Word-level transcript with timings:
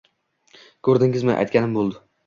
Ko'rdingizmi? 0.89 1.35
Aytganim 1.45 1.81
bo'ldi! 1.81 2.07